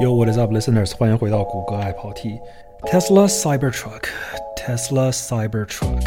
[0.00, 0.94] Yo, what is up, listeners？
[0.96, 2.40] 欢迎回到谷歌爱跑题。
[2.82, 6.06] Tesla Cybertruck，Tesla Cybertruck，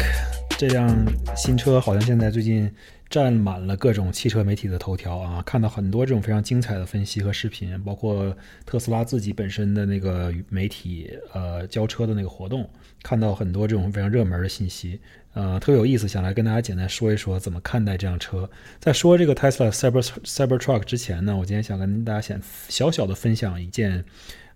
[0.57, 0.89] 这辆
[1.35, 2.71] 新车好像现在最近
[3.09, 5.43] 占满了各种汽车媒体的头条啊！
[5.45, 12.67] 看到很多这种非常精彩的分析和视频，包括特斯拉自己本身的那个媒体呃交车的那个活动，
[13.03, 14.99] 看到很多这种非常热门的信息，
[15.33, 18.49] 呃，特别有意思，想来跟大家简单说一说怎么看待这辆车。
[18.79, 24.05] 在说这个 Tesla Cyber Cybertruck 之前呢，我今天想跟大家先小小的分享一件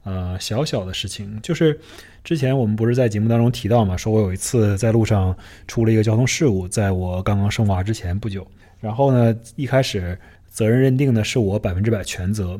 [0.07, 1.77] 呃小小的事情，就是
[2.23, 5.35] 之前我们不是在节目当中提到嘛，说我有一次在路上
[5.67, 8.47] 出了一个交通事故，在我刚刚生娃之前不久，
[8.79, 10.17] 然后呢，一开始
[10.47, 12.57] 责任认定的是我百分之百全责。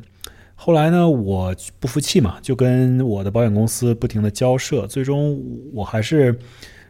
[0.56, 5.42] 后来呢，我不服气嘛，就跟我的保险公司不停的交涉，最终
[5.74, 6.38] 我还是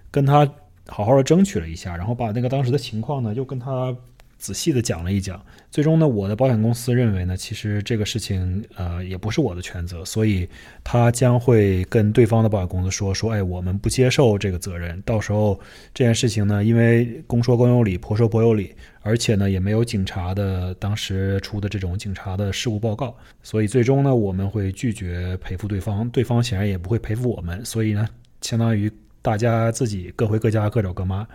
[0.10, 0.50] 跟他
[0.88, 3.96] 好好的争取了一下，然后把那个当时的情况呢，又跟他
[4.38, 5.44] 仔细的讲了一讲。
[5.70, 10.48] 最终呢，我的保险公司认为呢，其实这个事情呃也不是我的全责，所以
[10.84, 15.00] 他将会跟对方的保险公司说说，哎，我们不接受这个责任。
[15.02, 15.60] 到时候
[15.94, 28.08] 这件事情呢，因为公说公有理，婆说婆有理，而且呢也没有警察的当时出的这种警察的事故报告，所以最终呢我们会拒绝赔付对方，对方显然也不会赔付我们，所以呢，
[28.42, 28.92] 相当于
[29.22, 31.28] 大家自己各回各家，各找各妈。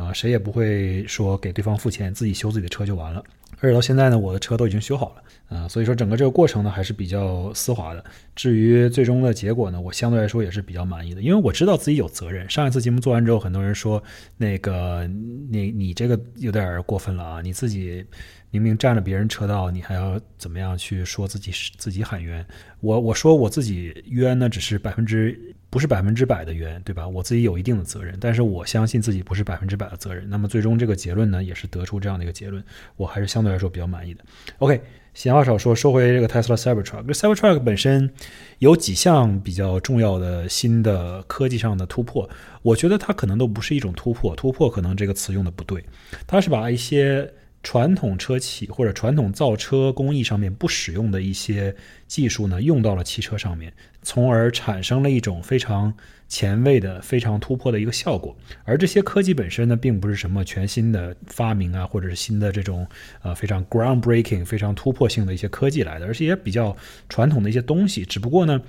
[0.00, 3.22] 啊，谁也不会说给对方付钱，自己修自己的车就完了。
[3.62, 8.02] 而且到现在呢，我的车都已经修好了，啊，所以说整个这个过程呢还是比较丝滑的。
[8.34, 12.48] 至于最终的结果呢，我相对来说也是比较满意的，因为我知道自己有责任。
[12.48, 14.02] 上一次节目做完之后，很多人说
[14.38, 15.06] 那个
[15.50, 18.02] 你你这个有点过分了啊，你自己
[18.50, 22.46] 明明占了别人车道，你还要怎么样去说自己自己喊冤？
[22.80, 25.38] 我我说我自己冤呢，只是百分之
[25.70, 27.06] 不是百分之百的冤，对吧？
[27.06, 30.28] 我自己有一定的责任，但是我相信自己不是百分之百的责任。
[30.28, 32.62] 那么最终这个结论呢，也是得出这样的一个结论，
[32.96, 34.24] 我还是相对来说比较满意的。
[34.58, 34.82] OK，
[35.14, 37.06] 闲话少说，说回这个 Tesla Cybertruck。
[37.06, 38.10] 这 Cybertruck 本身
[38.58, 42.28] 有几项比较重要的新的科技上的突破，
[42.62, 45.84] 我觉得它可能都不是一种突破，突破可能这个词用的不对，
[46.26, 47.32] 它是把一些。
[47.62, 51.76] 传统车企或者传统造车工艺上面不使用的一些
[52.06, 53.70] 技术呢，用到了汽车上面，
[54.02, 55.92] 从而产生了一种非常
[56.28, 58.36] 前卫的、非常突破的一个效果。
[58.64, 62.86] 而这些科技本身呢，并不是什么全新的发明啊，或者是新的这种
[63.22, 66.76] 呃非常 groundbreaking、非常突破性的一些科技来的，而是也比较
[67.08, 68.04] 传统的一些东西。
[68.04, 68.60] 只不过呢。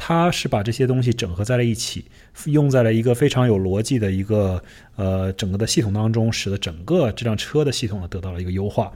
[0.00, 2.04] 它是把这些东西整合在了一起，
[2.44, 4.62] 用在了一个非常有逻辑的一个
[4.94, 8.92] 呃整个的系统当中，使得整个这辆车的系统呢得到了一个优化。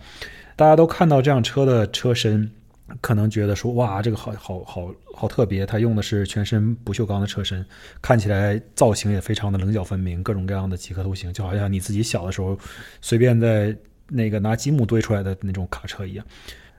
[0.55, 2.49] 大家都看到这辆车的车身，
[3.01, 5.65] 可能觉得说哇，这个好好好好特别。
[5.65, 7.65] 它用的是全身不锈钢的车身，
[8.01, 12.59] 看起来造型也非常的棱角分明，各种各样的几何图形，就好像你自己小的时候
[13.01, 13.77] 随便在
[14.09, 16.27] 那个拿积木堆出来的那种卡车一样。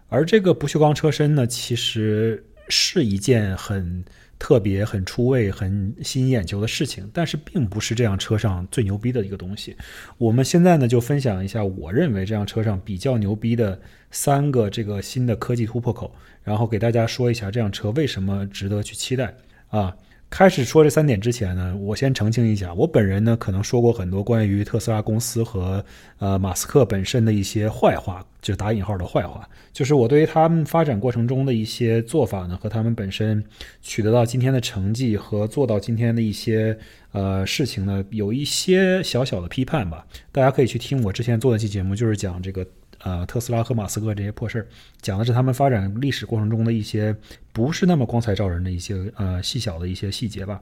[0.10, 2.44] 而这个不锈钢车身呢，其实。
[2.76, 4.04] 是一件很
[4.40, 9.78] 特别、很出位、很吸引眼球的事情，但是并不是这辆车上最牛逼的一个东西。
[10.18, 13.80] 我们现在呢，就分享一下我认为这辆车上比较牛逼的
[14.10, 19.36] 三个这个新的科技突破口，然后给大家说一下这辆车为什么值得去期待
[19.68, 19.96] 啊。
[20.34, 25.86] 开始说这三点之前呢，我先澄清一下，我本人呢可能说过很多关于特斯拉公司和
[26.18, 33.44] 呃马斯克本身的一些坏话，就是打引号的坏话，就是我对于他们发展过程中的一些做法呢和他们本身
[33.84, 36.76] 取得到今天的成绩和做到今天的一些
[37.12, 40.04] 呃事情呢有一些小小的批判吧。
[40.32, 42.66] 大家可以去听我之前做的期节目，就是讲这个。
[43.04, 44.68] 呃，特斯拉和马斯克这些破事儿，
[45.02, 47.16] 讲的是他们发展历史过程中的一些
[47.52, 50.62] 不是那么光彩照人的一些呃细小的一些细节吧。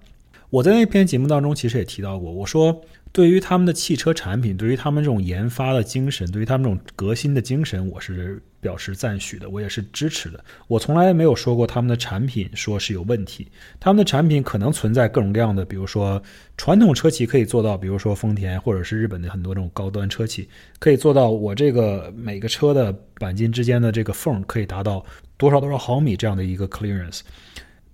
[0.52, 2.80] 我在那篇节目当中其实也提到过，我说。
[3.14, 10.42] 对于他们的汽车产品，对于他们这种研发的精神，对于他们这种革新的精神，我是表示赞许的，我也是支持的。
[10.70, 13.50] 我从来没有说过他们的产品说是有问题，
[13.82, 16.24] 他们的产品可能存在各种各样的，比如说
[16.56, 20.48] 传统车企可以做到，比如说丰田或者是日本的很多这种高端车企
[20.80, 25.06] 可以做到，我这个每个车的钣金之间的这个缝可以达到
[25.36, 27.20] 多少多少毫米这样的一个 clearance。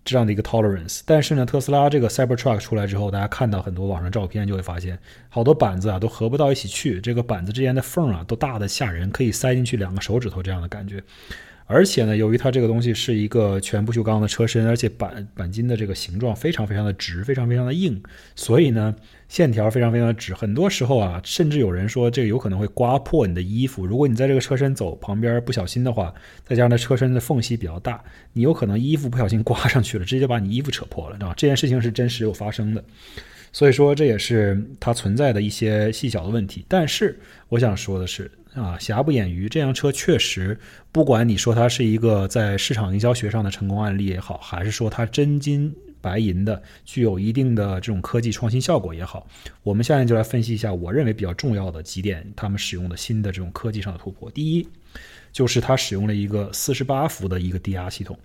[0.07, 11.03] 这样的一个 tolerance，但是呢，特斯拉这个 Cybertruck 出来之后，大家看到很多网上照片，就会发现好多板子啊都合不到一起去，这个板子之间的缝啊都大的吓人，可以塞进去两个手指头这样的感觉。
[11.69, 18.01] 而且呢，由于它这个东西是一个全不锈钢的车身，而且钣钣金的这个形状非常非常的直，非常非常的硬，
[18.35, 18.95] 所以呢，
[19.27, 20.33] 线条非常非常的直。
[20.33, 23.85] 很多时候啊，甚至有人说这个有可能会刮破你的衣服。
[23.85, 26.13] 如果你在这个车身走旁边不小心的话，
[26.45, 31.33] 再加上它车身的缝隙比较大，你有可能衣服不小心刮上去了，直接把你衣服扯破了，知道吧？
[31.35, 32.81] 这件事情是真实有发生的。
[33.51, 36.63] 所以说这也是它存在的一些细小的问题。
[36.67, 37.17] 但是
[37.49, 40.59] 我想说的是啊，瑕不掩瑜，这辆车确实，
[40.91, 45.71] 不管你说它是一个在市场营销学上的成功案例也好，还是说它真金
[46.01, 49.27] 白银的具有一定的这种科技创新效果也好，
[49.61, 54.29] 我们下面就来分析一下我认为比较重要的几点，他们使用的新的这种科技上的突破。
[54.31, 54.67] 第一。
[55.37, 58.17] 就是它使用了一个四十八伏的一个低压系统。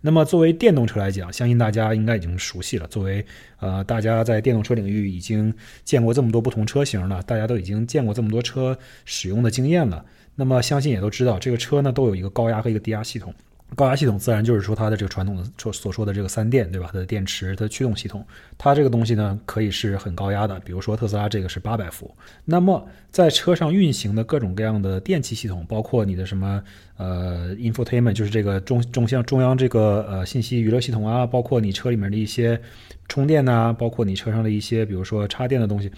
[0.00, 2.86] 那么作为电动车来讲，相信大家应该已经熟悉了。
[2.86, 3.26] 作为
[3.58, 5.52] 呃，大家在电动车领域已经
[5.82, 10.04] 见过这么多不同车型了，大家都已经见过这么多车使用的经验了。
[10.36, 13.34] 那么相信也都知道，这个车呢都有一个高压和一个低压系统。
[13.76, 16.90] 高压系统自然就是说它的这个传统的所所说的这个三电，对吧？
[16.92, 18.26] 它的电池、它的驱动系统，
[18.58, 22.14] 它这个东西呢可以是很高压的，比如说特斯拉这个是八百伏。
[22.44, 26.62] 那么在车上运行的各种各样的电气系统，包括你的什么
[26.96, 32.60] 呃 infotainment，就是这个中中央中央这个呃信息娱乐系统啊，包括你车里面的一些
[33.08, 35.90] 充电呐，包括你车上的一些比如说插电的东西。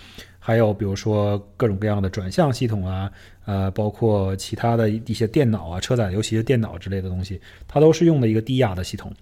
[0.45, 3.09] 还有比如说各种各样的转向系统啊，
[3.45, 9.15] 呃，包括其他的一些电脑啊，车载尤其是电脑之类的东西，它都是用的一个低压的系统。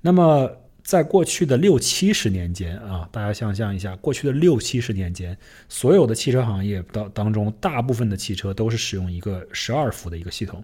[0.00, 0.48] 那么
[0.84, 5.36] 在过去的六七十年间啊，大家想象一下，过去的六七十年间，
[5.68, 10.62] 所有的汽车行业当当中，大部分的汽车都是使用一个十二伏的一个系统。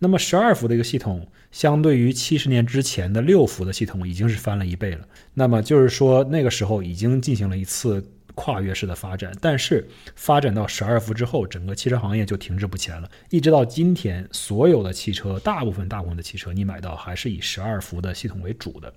[0.00, 5.06] 那么十二伏的一个系统，相对于七十年之前的六伏的系统，已经是翻了一倍了。
[5.32, 8.04] 那么就是说，那个时候已经进行了一次。
[8.36, 9.84] 跨越式的发展，但是
[10.14, 13.10] 发展到十二伏之后，整个汽车行业就停滞不前了。
[13.30, 18.92] 一直到今天，所有的汽车，大部分大部分的汽车，你买到还是以十二伏的系统为主的。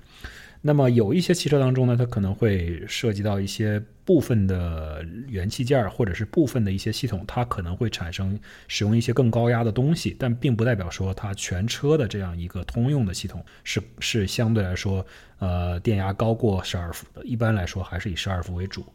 [0.61, 15.05] 那么有一些汽车当中呢，它可能会涉及到一些部分的元器件或者是部分的一些系统，它可能会产生使用一些更高压的东西，但并不代表说它全车的这样一个通用的系统是是相对来说
[15.37, 17.23] 呃电压高过十二伏的。
[17.23, 18.85] 一般来说还是以十二伏为主。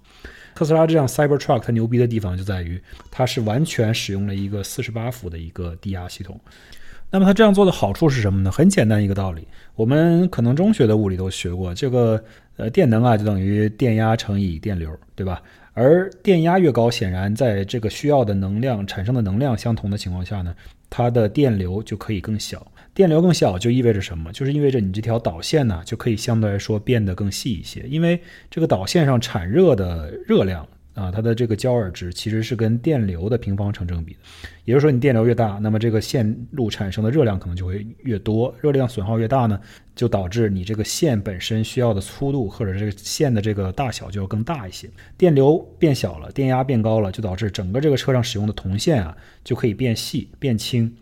[0.55, 2.78] 特斯拉这辆 Cybertruck 它牛逼的地方就在于
[3.11, 6.38] 它是完全使用了一个四十八伏的一个低压系统。
[7.14, 8.50] 那么它这样做的好处是什么呢？
[8.50, 9.46] 很简单一个道理，
[9.76, 12.20] 我们可能中学的物理都学过，这个
[12.56, 15.40] 呃电能啊就等于电压乘以电流，对吧？
[15.75, 20.52] 而电压越高，显然在这个需要的能量产生的能量相同的情况下呢，
[20.90, 22.66] 它的电流就可以更小。
[22.93, 24.32] 电流更小就意味着什么？
[24.32, 28.20] 就是意味着你这条导线呢就可以相对来说变得更细一些，因为
[28.50, 30.66] 这个导线上产热的热量。
[30.94, 34.20] 啊，它的这个焦耳值其实是跟电流的平方成正比的，
[34.64, 39.61] 也就是说，你电流越大，那么这个线路产生的热量可能就会越多，热量损耗越大呢，
[39.96, 44.88] 就导致你这个线本身需要的粗度或者这个线的这个大小就要更大一些。
[45.19, 50.94] 电流变小了，电压变高了，就导致整个这个车上使用的铜线啊就可以变细变轻，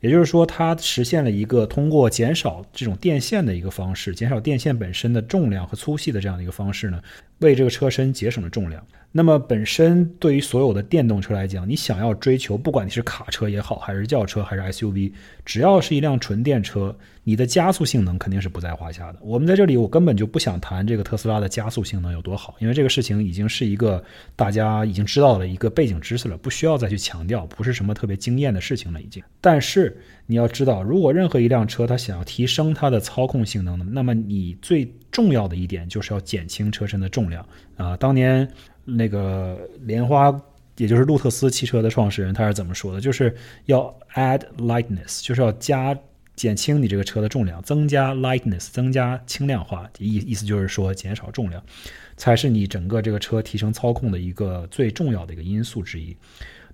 [0.00, 7.02] 也就是说，它实现了一个通过减少这种电线的一个方式，减少电线本身的重量和粗细的这样的一个方式呢，
[7.38, 8.80] 为这个车身节省了重量。
[9.12, 15.12] 那么本身对于所有的电动车来讲，你想要追求，不管你是卡车也好，还是轿车，还是 SUV，
[15.44, 19.18] 只要是一辆纯电车，你的加速性能肯定是不在话下的。
[19.20, 24.00] 我们在这里，我根本就不想谈这个特斯拉的加速性能有多好，因为这个事情已经是一个
[24.36, 29.20] 大家已经知道的一个背景知识了，不需要再去强调，不是什么特别惊艳的事情了已经。
[29.40, 37.44] 但是你要知道，如果任何一辆车它想要提升它的操控性能，那么你最重要的一点就是要减轻车身的重量
[37.76, 37.96] 啊。
[37.96, 38.48] 当年。
[38.84, 40.34] 那个莲花，
[40.76, 43.00] 也就是路特斯汽车的创始人，他是怎么说的？
[43.00, 43.34] 就是
[43.66, 45.96] 要 add lightness，就是要加
[46.34, 49.88] 减轻你这个车的重量，增加 lightness，增加轻量化。
[49.98, 51.62] 意意思就是说减少重量，
[52.16, 56.16] 才是你整个这个车提升操控的一个最重要的一个因素之一。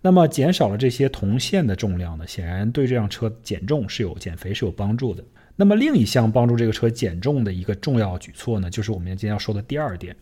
[0.02, 5.24] 那么减少了这些铜线的重量呢，显然对这辆车减重是有减肥是有帮助的。
[5.56, 10.14] 那么另一项帮助这个车减重的一个重要举措呢，就是我们今天要说的第二点。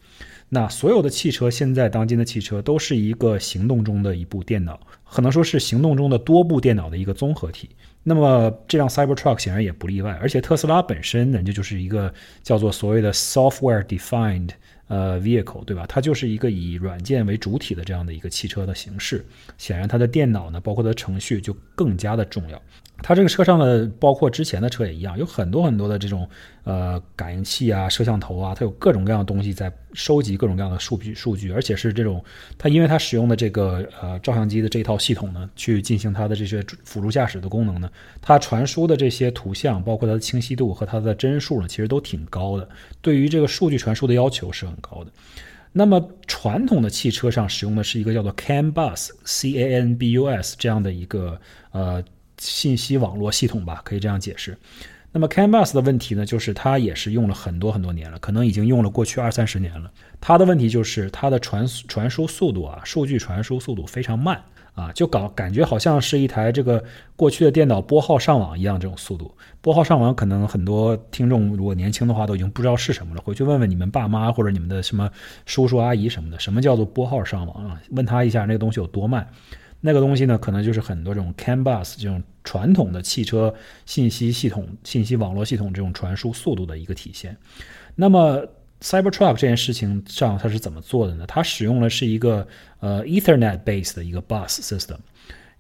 [0.49, 7.71] 那所有的汽车，现在当今的汽车都是一个行动中的一部电脑，可能说是行动中的多部电脑的一个综合体。
[8.03, 14.51] 那么这辆 Cybertruck 显然也不例外，而且特斯拉本身人家就是一个叫做所谓的 software defined
[14.89, 15.87] 呃 vehicle，对吧？
[15.89, 19.25] 它就是一个以软件为主体的这样的一个汽车的形式。
[19.57, 22.63] 显然它的电脑呢，包括它的程序就更加的重要。
[23.07, 26.27] 它这个车上的，包括之前的车也一样，有很多很多的这种
[26.63, 32.25] 呃感应器啊、摄像头啊，它有各种各样的东西在收集各种各样的数据数据，而且是这种
[32.57, 37.91] 它因为它使用的这个呃照相机的这一套系统呢，去进行它的这些辅助驾驶的功能呢，
[38.23, 42.67] 它传输的这些图像，包括它的清晰度和它的帧数呢，其实都挺高的，
[43.03, 45.11] 对于这个数据传输的要求是很高的。
[45.73, 51.39] 那么传统的汽车上使用的是一个叫做 CAN bus C A N B U S 这样的一个
[51.73, 52.03] 呃。
[52.38, 54.57] 信息网络系统吧，可以这样解释。
[55.12, 59.88] 那么 CAN bus 的问题呢，就是它也是用了很多很多年了，可能已经用了过去二三十年了。
[60.21, 64.43] 它的问题就是它的传传输速度啊，数据传输速度非常慢
[64.75, 66.83] 啊，就搞感觉好像是一台这个
[67.14, 69.33] 过去的电脑拨号上网一样这种速度。
[69.61, 75.09] 拨号上网可能很多听众如果年轻的话都已经不知道是什么了，回去问问你们爸妈或者你们的什么
[75.47, 77.81] 叔叔阿姨什么的，什么叫做拨号上网啊？
[77.93, 79.25] 问他一下那个东西有多慢。
[79.87, 87.37] 那个东西呢，可能就是很多这种 CAN bus 这种传统的汽车信息系统、信息网络系统这种传输速度的一个体现。
[87.95, 88.43] 那么
[88.81, 91.26] Cybertruck 这件事情上，它是怎么做的呢？
[91.29, 92.49] 它使用的是一个
[92.81, 94.97] 呃 Ethernet base 的一个 bus system，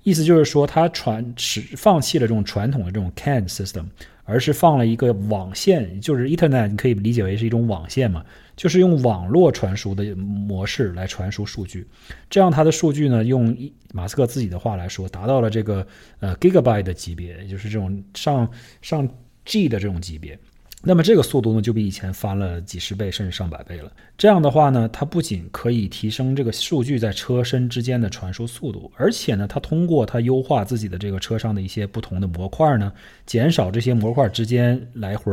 [0.02, 3.84] 意思就是说它传使放弃了这种传统的这种 CAN system。
[4.26, 8.24] 而是放了一个网线，就是 Ethernet，你可以理解为是一种网线嘛，
[8.56, 11.86] 就是用网络传输的模式来传输数据，
[12.30, 13.56] 这样它的数据呢，用
[13.92, 15.86] 马斯克自己的话来说，达到了这个
[16.20, 18.48] 呃 Gigabyte 的级别，就是这种上
[18.82, 19.08] 上
[19.44, 20.38] G 的这种级别。
[20.86, 23.90] 那么这个速度呢，就比以前翻了几十倍甚至上百倍了。
[24.18, 32.92] 这样的话呢，它不仅可以提升这个数据在车身之间的传输速度，而且呢，它通过它优化自己的这个车上的一些不同的模块呢，
[33.24, 35.32] 减少这些模块之间来回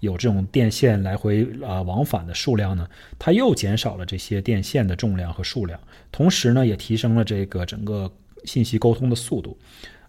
[0.00, 2.88] 有这种电线来回啊往返的数量呢，
[3.18, 5.78] 它又减少了这些电线的重量和数量，
[6.10, 8.10] 同时呢，也提升了这个整个
[8.44, 9.58] 信息沟通的速度。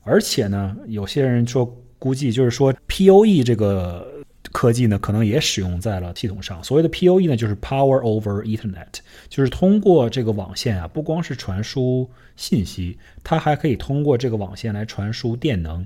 [0.04, 4.16] 而且呢，有些人说估计就是说 POE 这个。
[4.52, 6.64] 科技呢，可能也使用在了系统上。
[6.64, 9.00] 所谓的 PoE 呢，就是 Power over Ethernet，
[9.30, 15.86] 就是通过这个网线啊，不光是传输信息，它还可以通过这个网线来传输电能。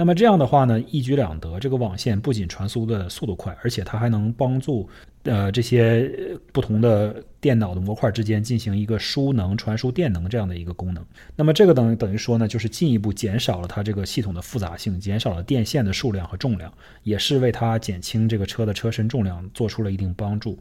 [0.00, 1.60] 那么这样的话呢，一举两得。
[1.60, 4.88] 这个网线不仅传输的速度快，而且它还能帮助
[5.24, 6.10] 呃这些
[6.54, 11.04] 不同的电脑的模块之间进行一个输能、传输电能这样的一个功能。
[11.36, 20.58] 那么这个等等于说呢，就是进一步减少了它这个系统的复杂性，减少了电线的数量和重量，也是为它减轻这个车的车身重量做出了一定帮助。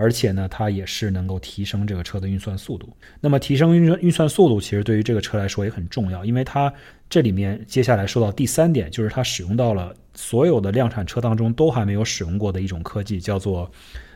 [0.00, 2.88] 而且呢，它也是能够提升这个车的运算速度。
[3.20, 6.72] 那么提升运运算速度，其实对于这个车来说也很重要，因为它
[7.10, 13.68] 这里面接下来说到第三点，就是它使用到了所有的量产车当中都还没有使用过的一种科技，叫做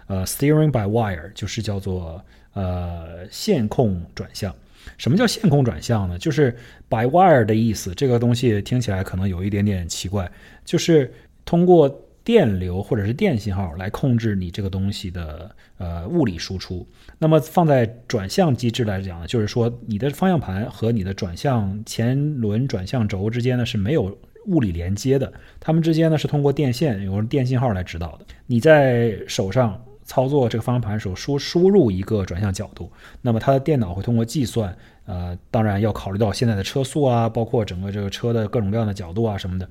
[0.07, 4.55] 呃 steering by wire，就是叫做呃线控转向。
[4.99, 6.17] 什么叫线控转向呢？
[6.17, 6.57] 就是
[6.89, 10.31] by wire 的意思，这个东西听起来可能有一点点奇怪，
[10.65, 11.13] 就是
[11.45, 11.93] 通过。
[12.25, 16.87] 电流或者是电信号来控制你这个东西的呃物理输出。
[17.19, 28.27] 那么放在转向机制来讲呢，就是说你的方向盘和你的转向前轮转向轴之间呢是没有物理连接的，它们之间呢是通过电线有电信号来指导的。
[28.47, 29.81] 你在手上
[30.13, 32.93] 操作这个方向盘的时候输输入一个转向角度，
[33.23, 34.77] 那么它的电脑会通过计算。
[35.07, 39.67] 呃，当然要考虑到现在的车速啊，包括整个这个车的各种各样的角度啊什么的，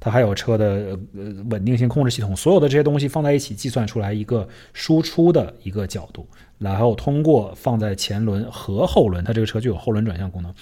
[0.00, 6.26] 它还有车的呃稳定性控制系统，所有的这些东西放在一起计算出来一个输出的一个角度，
[6.58, 10.52] 然后通过放在前轮和后轮，它这个车就有后轮转向功能，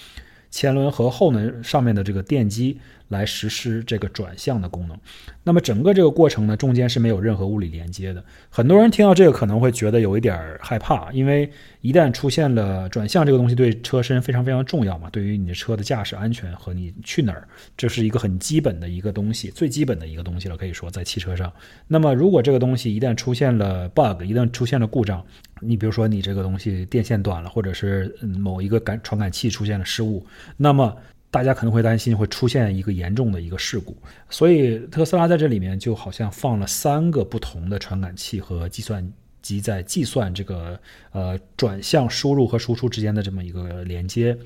[0.51, 2.77] 前轮和后轮上面的这个电机。
[3.11, 4.97] 来实施这个转向的功能，
[5.43, 8.23] 那么整个这个过程呢，中间是没有任何物理连接的。
[8.49, 11.51] 很多人听到这个可能会觉得有一点害怕，因为
[11.81, 21.51] 一旦出现了转向这个东西，对车身非常非常重要嘛，对于你的车的驾驶安全和你去哪儿，这是一个很基本的一个东西，最基本的一个东西了，可以说在汽车上。
[21.87, 25.21] 那么如果这个东西一旦出现了 bug，一旦出现了故障，
[25.59, 30.25] 你比如说你这个东西电线断了，或者是某一个感传感器出现了失误，
[30.55, 30.95] 那么。
[31.31, 33.95] 大家可能会担心会出现一个严重的一个事故，
[34.29, 39.11] 所以特斯拉在这里面就好像放了三个不同的传感器和计算
[39.41, 40.77] 机在计算这个
[41.13, 44.37] 呃转向输入和输出之间的这么一个连接。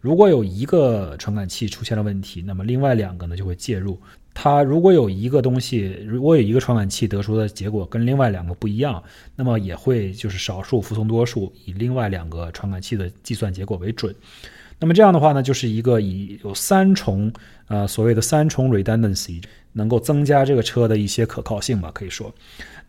[0.00, 3.96] 如果有一个传感器出现了问题，那么另外两个呢就会介入。
[4.34, 9.00] 它如果有一个东西，如果有一个传感器得出的结果跟另外两个不一样，
[9.36, 14.12] 那么也会就是少数服从多数，以另外两个传感器的计算结果为准。
[14.82, 17.32] 那么这样的话呢，就是一个以有三重，
[17.68, 19.40] 呃，所谓的三重 redundancy，
[19.74, 22.34] 能够增加这个车的一些可靠性吧，可以说。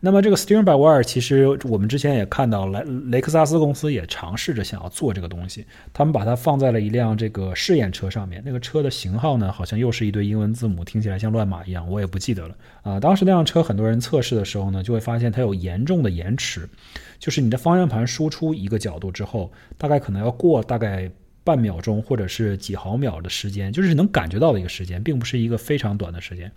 [0.00, 2.82] 那么这个 steering by wire，其实我们之前也看到，雷
[3.12, 8.42] 雷克萨斯公司也尝试着想要做这个东西，他们把它放在了一辆这个试验车上面。
[8.44, 12.56] 那个车的型号呢，好像又是一堆英文字母，听起来像乱码一样，我也不记得了。
[12.82, 16.68] 啊，当时那辆车很多人测试的时候呢，就会发现它有严重的延迟，
[17.20, 21.08] 就是你的方向盘输出一个角度之后，大概可能要过大概。
[21.44, 26.50] 半秒钟或者是几毫秒的时间，就是能感觉到的一个时间，并不是一个非常短的时间，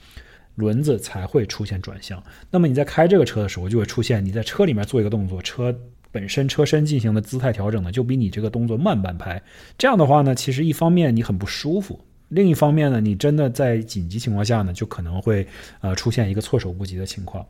[0.56, 2.24] 轮子才会出现转向。
[2.50, 5.78] 那么你在开这个车的时候，就会出现你在车里面做一个动作，车
[6.12, 9.44] 本身车身进行的姿态调整呢，就比你这个动作慢半拍。
[9.78, 15.48] 这样的话呢，其实一方面你很不舒服，另一方面呢，你真的在紧急情况下呢，就可能会
[15.82, 17.46] 呃出现一个措手不及的情况。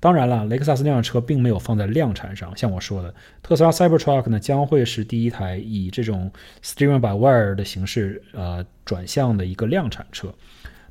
[0.00, 6.30] 当然了，雷克萨斯那辆车并没有放在量产上，像我说的，特斯拉 Cybertruck 呢将会是第一台以这种
[6.64, 10.32] Steering by Wire 的形式呃转向的一个量产车。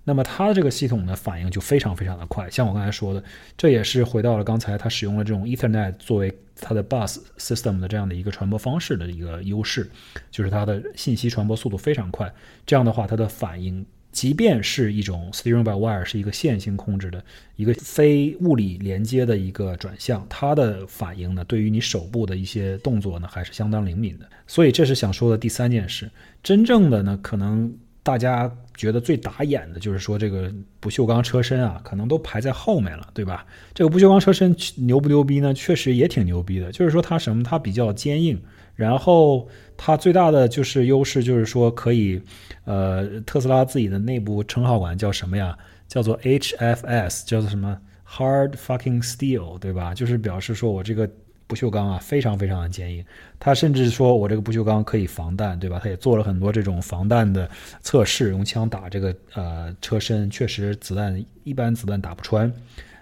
[0.03, 2.49] 那么它的这个系统呢，反应就非常非常的快。
[2.49, 3.23] 像我刚才说的，
[3.55, 9.87] 这也是回到了刚才它使用了这种 Ethernet 作为它的 bus system 的这样的一个传播方式的一个优势，
[10.31, 12.33] 就是它的信息传播速度非常快。
[12.65, 17.23] 这样的话，它的反应，即便是一种 steering by wire 是一个线性控制的
[17.55, 24.27] 一个非物理连接的一个转向，它的反应呢，对于你手部的一些动作呢，还是相当灵敏的。
[24.47, 26.09] 所以这是想说的第三件事。
[26.41, 27.71] 真正的呢，可能。
[28.03, 33.45] 大家觉得最打眼的就是说，这个不锈钢车身啊，可能都排在后面了，对吧？
[33.73, 35.53] 这个不锈钢车身牛不牛逼呢？
[35.53, 36.71] 确实也挺牛逼的。
[36.71, 37.43] 就是说它什么？
[37.43, 38.41] 它比较坚硬，
[38.75, 42.21] 然后它最大的就是优势就是说可以，
[42.65, 45.55] 呃，特斯拉自己的内部称号管叫什么呀？
[45.87, 47.77] 叫做 HFS，叫做什么
[48.09, 49.93] Hard Fucking Steel，对吧？
[49.93, 51.09] 就是表示说我这个。
[51.51, 53.03] 不锈钢啊，非常非常的坚硬。
[53.37, 55.81] 他甚至说我这个不锈钢可以防弹，对吧？
[55.83, 57.49] 他也做了很多这种防弹的
[57.81, 62.49] 测试，用枪打这个呃车身，确实子弹一般子弹打不穿，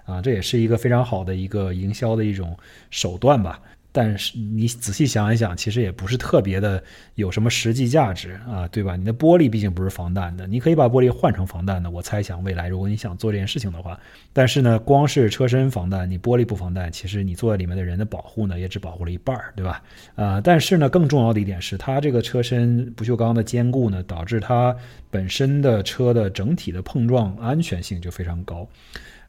[0.03, 2.57] 啊，这也是一个非常好的一个营销的一种
[2.89, 3.61] 手段吧。
[3.91, 6.81] 但是你仔细想一想，其实也不是特别的
[7.15, 8.95] 有什么实际价值啊，对吧？
[8.95, 11.89] 你的玻璃毕竟不是防弹的，你可以把玻璃换成防弹的。
[11.89, 13.99] 我猜想未来如果你想做这件事情的话，
[14.31, 19.81] 但是呢，光是车身防弹，你玻璃不防弹，其实你坐在里面的人的保护呢，也只保护了一半儿，对吧？
[20.13, 24.75] 啊，但是呢，更重要的一点是，它这个车身不锈钢的坚固呢，导致它
[25.09, 28.67] 本身的车的整体的碰撞安全性就非常高，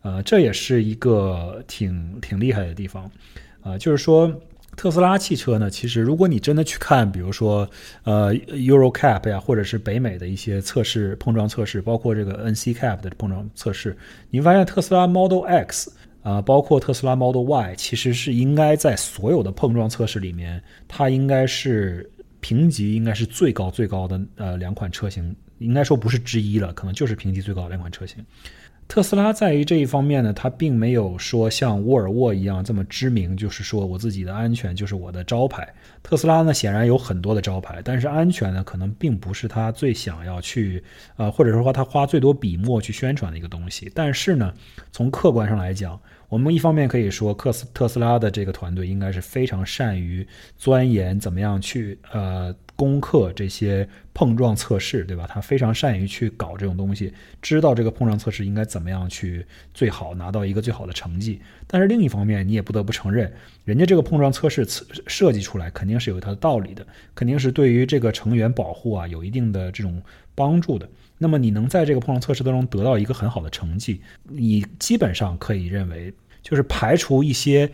[0.02, 3.10] 呃，这也是一个挺挺厉害的地方，
[3.62, 4.30] 啊，就是说。
[4.76, 7.68] 特斯拉汽车呢，其实如果你真的去看，比如说
[8.04, 13.96] 呃 Euro Cap 呀，或者是北美的一些测试碰撞测试，包括这个 NC Cap 的碰撞测试，
[14.30, 22.10] 你发现特斯拉 Model X 啊，包括特斯拉 Model Y，其实是应该在所有的碰撞测试里面，它应该是
[22.40, 28.24] 评级应该是最高最高的呃两款车型，应该说不是之一了，可能就是评级最高的两款车型。
[28.90, 35.72] 特斯拉在于这一方面呢，它并没有说像沃尔沃一样这么知名，就是说我自己的安全就是我的招牌。
[36.02, 40.82] 特斯拉呢，显然有很多的招牌，但是安全呢，可能并不是他最想要去，
[41.16, 43.88] 呃，或者说他花最多笔墨去宣传的一个东西。
[43.94, 44.52] 但是呢，
[44.90, 45.96] 从客观上来讲，
[46.28, 50.26] 我们一方面可以说，克斯特斯拉的这个团队应该是非常善于
[50.56, 52.52] 钻研怎么样去，呃。
[52.80, 55.26] 攻克这些碰撞测试，对吧？
[55.28, 57.12] 他非常善于去搞这种东西，
[57.42, 61.38] 知道这个碰撞测试应该怎么样去最好拿到一个最好的成绩。
[61.66, 63.30] 但是另一方面，你也不得不承认，
[63.66, 64.66] 人家这个碰撞测试
[65.06, 70.00] 设计出来肯定是有它的道理的，肯定是对于这个成员保护啊有一定的这种
[70.34, 70.88] 帮助的。
[71.18, 76.10] 那么你能在这个碰撞测试当中得到一个很好的成绩，你基本上可以认为，
[76.42, 77.70] 就是排除一些。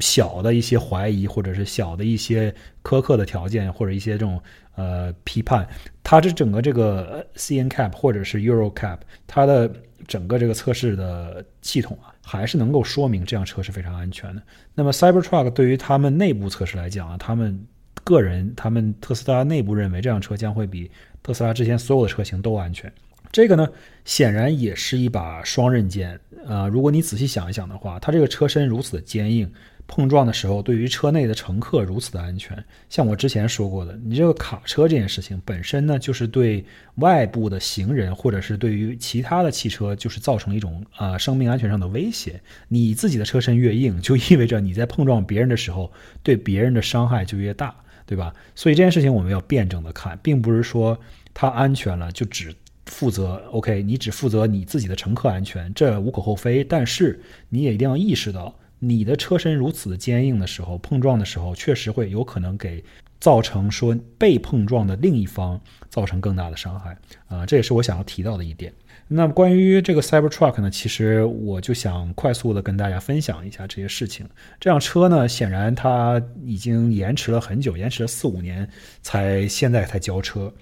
[0.00, 2.50] 小的一些怀疑，或者是小的一些
[2.82, 4.40] 苛刻的条件，或者一些这种
[4.74, 5.68] 呃批判，
[6.02, 9.70] 它这整个这个 C N Cap 或者是 Euro Cap，它的
[10.08, 14.40] 整个这个测试的系统啊，还是能够说明这辆车是非常安全的。
[14.74, 17.62] 那么 Cybertruck 对于他们内部测试来讲啊，他们
[18.02, 20.90] 个人，他们特斯拉内部认为这辆车将会比
[21.22, 22.90] 特斯拉之前所有的车型都安全。
[23.32, 23.66] 这个呢，
[24.04, 26.68] 显然也是一把双刃剑啊。
[26.68, 29.50] 如果你仔细想一想的话，它这个车身如此的坚硬。
[29.88, 36.64] 碰撞的时候，对于车内的乘客如此的安全，像我之前说过的，你这个卡车这件事情本身呢，就是对
[36.94, 42.40] 外部的行人或者是对于其他的汽车，就是造成一种啊生命安全上的威胁。
[42.68, 45.92] 你自己的车身越硬，就意味着你在碰撞别人的时候，
[46.22, 47.74] 对别人的伤害就越大，
[48.06, 48.32] 对吧？
[48.54, 50.98] 所以这件事情我们要辩证的看，并不是说
[51.34, 52.54] 它安全了就只
[52.86, 56.64] 负责 OK，你只负责你自己的乘客安全，这无可厚非。
[56.64, 58.54] 但是你也一定要意识到。
[58.84, 62.82] 你的车身如此的坚硬的时候，碰撞的时候确实会有可能给
[63.20, 68.74] 造成说被碰撞的另一方造成更大的伤害啊，这也是我想要提到的一点。
[69.06, 74.28] 那么关于这个 Cybertruck 呢，其实我就想快速的跟大家分享一下这些事情。
[74.58, 78.68] 这辆车呢，显然它已经延迟了很久，延迟了四五年
[79.00, 80.52] 才现在才交车。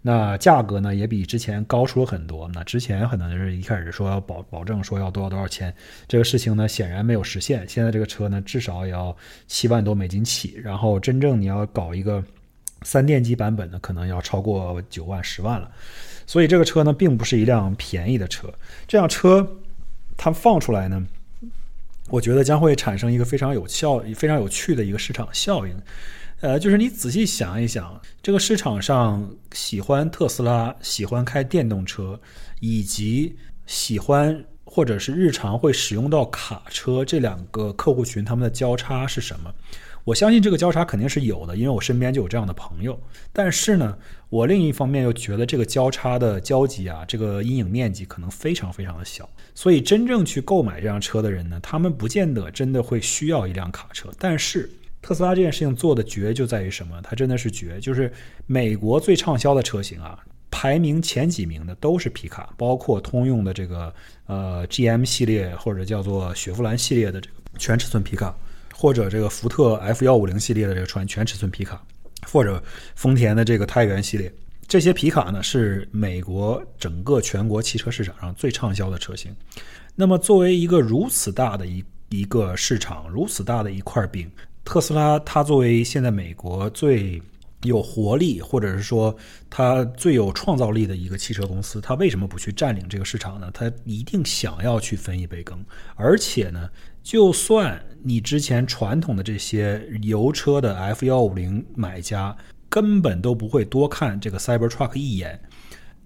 [0.00, 2.48] 那价格呢，也比之前高出了很多。
[2.54, 5.74] 那之前可能就是一开始说要保保证说要多少多少钱，
[6.06, 7.68] 这个事情呢显然没有实现。
[7.68, 9.14] 现在这个车呢至少也要
[9.48, 12.22] 七万多美金起，然后真正你要搞一个
[12.82, 15.70] 三电机版本的，可能要超过九万十万了。
[16.26, 18.48] 所以这个车呢并不是一辆便宜的车。
[18.86, 19.46] 这辆车
[20.16, 21.04] 它放出来呢，
[22.08, 25.74] 我觉得将会产生一个非常有效、非常有趣的一个市场效应。
[26.40, 32.18] 呃，就是你仔细想一想，这个市场上喜欢特斯拉、喜欢开电动车，
[32.60, 39.52] 以及喜欢或者是日常会使用到卡车这两个客户群，他们的交叉是什么？
[40.04, 42.98] 我相信这个交叉肯定是有的，因为我身边就有这样的朋友。
[43.32, 43.98] 但是呢，
[44.30, 49.28] 我另一方面又觉得这个交叉的交集啊，这个阴影面积可能非常非常的小。
[49.54, 54.08] 所以真正去购买这辆车的人呢，他们不见得真的会需要一辆卡车。
[54.18, 54.70] 但是
[55.00, 57.00] 特斯拉这件事情做的绝就在于什么？
[57.02, 58.12] 它真的是绝，就是
[58.46, 60.18] 美国最畅销的车型啊，
[60.50, 63.94] 排名前几名的都是皮卡，包括通用的这个
[64.26, 68.34] 呃 GM 系列或者叫做雪佛兰系列的这个全尺寸皮卡。
[68.80, 71.82] 或者这个福特 F 幺五零系列的这个全全尺寸皮卡，
[72.30, 72.62] 或者
[72.94, 74.32] 丰田的这个太原系列，
[74.68, 79.34] 这些皮卡呢是美国整个全国汽车市场上最畅销的车型。
[79.96, 84.30] 那么作为一个如此大的一一个市场，如此大的一块饼，
[84.68, 87.22] 特斯拉它作为现在美国最
[87.62, 89.16] 有活力，或者是说
[89.48, 93.50] 它最有创造力的一个汽车公司，它为什么不去占领这个市场呢？
[93.54, 95.58] 它一定想要去分一杯羹，
[95.96, 96.68] 而且呢。
[97.02, 102.36] 就算你之前传统的这些油车的 F 幺五零买家
[102.68, 105.40] 根本都不会多看这个 Cybertruck 一眼，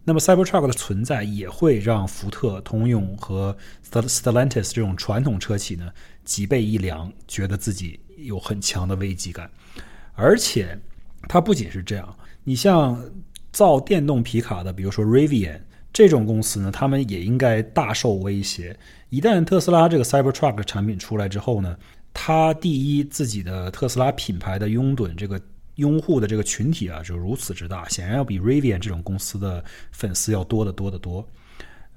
[0.05, 3.57] 那么 Cybertruck 的存在也会让福特、通用和
[3.91, 5.91] Stellantis 这种传统车企呢
[6.25, 9.51] 脊背一凉，觉得自己有很强的危机感。
[10.15, 10.79] 而且，
[11.29, 13.03] 它不仅是这样，你像
[13.51, 15.61] 造电动皮卡的，比如说 Rivian。
[15.95, 18.75] 这种公司呢，他们也应该大受威胁。
[19.11, 21.77] 一旦特斯拉这个 Cybertruck 产品出来之后呢，
[22.15, 25.39] 它第一自己的特斯拉品牌的拥趸这个
[25.75, 31.29] 拥护的这个群体啊，就如此之大，显然要比 Rivian 这种公司的粉丝要多得多得多。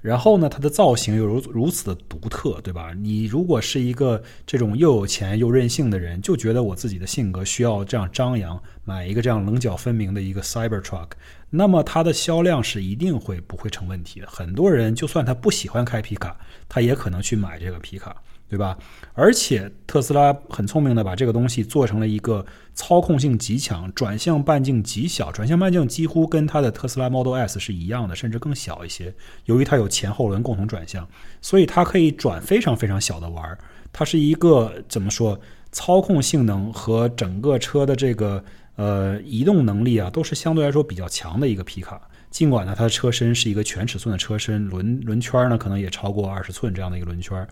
[0.06, 2.92] 然后呢，它的造型又如如此的独特，对吧？
[2.96, 11.08] 你如果是一个这种又有钱又任性的人，就觉得我自己的性格需要这样张扬，买一个这样棱角分明的一个 Cyber Truck，
[11.50, 14.28] 那么它的销量是一定会不会成问题的。
[14.28, 16.38] 很多人就算他不喜欢开皮卡，
[16.68, 18.14] 他也可能去买这个皮卡。
[18.48, 18.78] 对吧？
[19.14, 29.14] 而且特斯拉很聪明的把这个东西做成了一个操控性极强、转向半径极小，转向半径几乎跟它的特斯拉 Model S 是一样的，甚至更小一些。
[29.46, 31.08] 由于它有前后轮共同转向，
[31.40, 33.58] 所以它可以转非常非常小的弯儿。
[33.92, 35.38] 它是一个怎么说？
[35.72, 38.42] 操控性能和整个车的这个
[38.76, 42.00] 呃移动能力啊，都是相对来说比较强的一个皮卡。
[42.30, 47.46] 尽管呢，它的车身是一个全尺寸的车身，轮轮圈呢可能也超过二十寸这样的一个轮圈。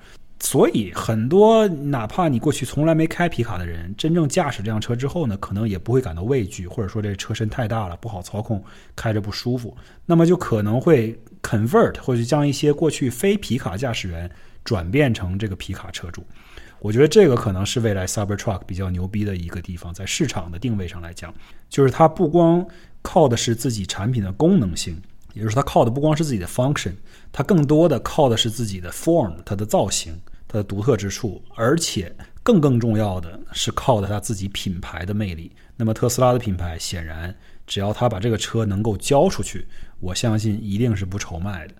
[0.45, 8.63] 所以，很多哪怕你过去从来没开皮卡的人，真正驾驶这辆车之后呢，可能也不会感到畏惧，或者说这车身太大了不好操控，
[8.95, 14.31] 开着不舒服，那么就可能会 convert 或者将一些过去非皮卡驾驶员
[14.65, 16.23] 转变成这个皮卡车主。
[16.79, 21.33] 我觉得这个可能是未来 Cybertruck 比较牛逼的一个地方，在市场的定位上来讲，
[21.71, 22.65] 就是它不光
[23.01, 25.01] 靠的是自己产品的功能性，
[25.33, 26.93] 也就是它靠的不光是自己的 function，
[27.33, 30.15] 它更多的靠的是自己的 form，它的造型。
[30.55, 35.51] 的独特之处，而且更更重要的是靠的它自己品牌的魅力。
[35.77, 37.35] 那么特斯拉的品牌，显然
[37.67, 39.67] 只要他把这个车能够交出去，
[40.01, 41.75] 我相信一定是不愁卖的。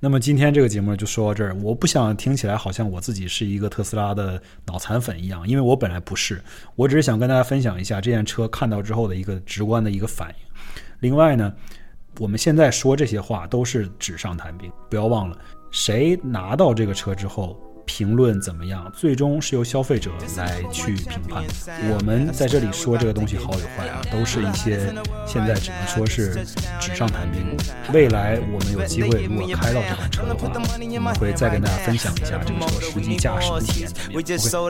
[0.00, 6.40] 那么今天这个节目就说到这儿，我不想听起来好像我自己是一个特斯拉的脑残粉一样，因为我本来不是，
[6.76, 10.62] 我只是想跟大家分享一下这辆车看到之后的一个直观的一个反应。
[11.00, 11.52] 另外呢，
[12.18, 15.36] 我们现在说这些话都是纸上谈兵，不要忘了，
[15.72, 17.58] 谁拿到这个车之后。
[17.88, 18.92] 评论怎么样？
[18.94, 21.42] 最终是由消费者来去评判。
[21.90, 24.92] 我们在这里说这个东西好与坏啊，都是一些
[25.26, 26.44] 现在只能说是
[26.78, 27.56] 纸上谈兵。
[27.94, 30.60] 未来我们有机会，如果开到这款车的话，我
[31.00, 33.90] 们会再跟大家分享一下这个车实际驾驶的体验。
[34.10, 34.68] OK，见先到。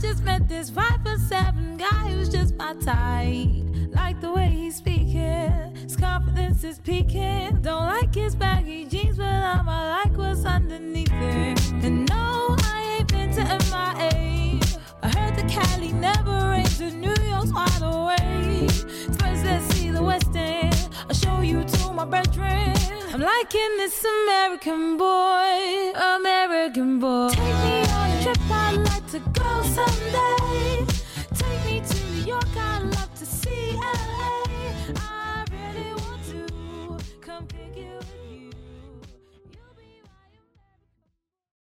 [0.00, 3.48] Just met this five foot seven guy who's just my type.
[3.94, 7.60] Like the way he's speaking, his confidence is peaking.
[7.62, 11.72] Don't like his baggy jeans, but I'ma like what's underneath it.
[11.84, 14.60] And no, I ain't been to MIA.
[15.02, 18.70] I heard the Cali never rains, and New York's wide awake.
[19.18, 20.88] First, let's see the West End.
[21.08, 22.74] I'll show you to my bedroom.
[23.12, 27.30] I'm liking this American boy, American boy.
[27.30, 30.95] Take me on a trip, like to go someday.